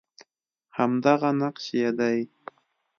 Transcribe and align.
همدغه 0.77 1.29
نقش 1.41 1.65
یې 1.79 1.89
دی 1.97 2.19